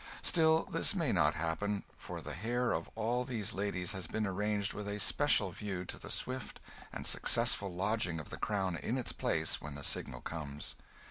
[0.23, 4.73] Still, this may not happen, for the hair of all these ladies has been arranged
[4.73, 6.59] with a special view to the swift
[6.91, 10.75] and successful lodging of the crown in its place when the signal comes.